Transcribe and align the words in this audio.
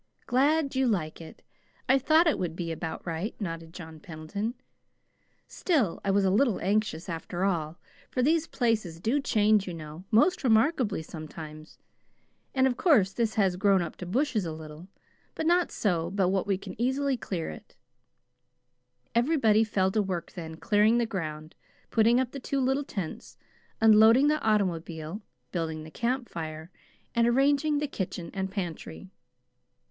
"Glad 0.25 0.73
you 0.73 0.87
like 0.87 1.21
it! 1.21 1.43
I 1.87 1.99
thought 1.99 2.25
it 2.25 2.39
would 2.39 2.55
be 2.55 2.71
about 2.71 3.05
right," 3.05 3.39
nodded 3.39 3.71
John 3.71 3.99
Pendleton. 3.99 4.55
"Still, 5.47 6.01
I 6.03 6.09
was 6.09 6.25
a 6.25 6.31
little 6.31 6.59
anxious, 6.59 7.07
after 7.07 7.45
all, 7.45 7.77
for 8.09 8.23
these 8.23 8.47
places 8.47 8.99
do 8.99 9.21
change, 9.21 9.67
you 9.67 9.75
know, 9.75 10.03
most 10.09 10.43
remarkably 10.43 11.03
sometimes. 11.03 11.77
And 12.55 12.65
of 12.65 12.77
course 12.77 13.13
this 13.13 13.35
has 13.35 13.57
grown 13.57 13.83
up 13.83 13.95
to 13.97 14.07
bushes 14.07 14.43
a 14.43 14.51
little 14.51 14.87
but 15.35 15.45
not 15.45 15.69
so 15.71 16.09
but 16.09 16.29
what 16.29 16.47
we 16.47 16.57
can 16.57 16.73
easily 16.81 17.15
clear 17.15 17.51
it." 17.51 17.75
Everybody 19.13 19.63
fell 19.63 19.91
to 19.91 20.01
work 20.01 20.31
then, 20.31 20.57
clearing 20.57 20.97
the 20.97 21.05
ground, 21.05 21.53
putting 21.91 22.19
up 22.19 22.31
the 22.31 22.39
two 22.39 22.59
little 22.59 22.83
tents, 22.83 23.37
unloading 23.79 24.29
the 24.29 24.41
automobile, 24.41 25.21
building 25.51 25.83
the 25.83 25.91
camp 25.91 26.27
fire, 26.27 26.71
and 27.13 27.27
arranging 27.27 27.77
the 27.77 27.85
"kitchen 27.85 28.31
and 28.33 28.49
pantry." 28.49 29.11